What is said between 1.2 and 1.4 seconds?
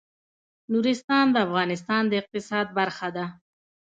د